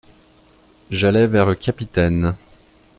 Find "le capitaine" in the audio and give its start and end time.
1.45-2.35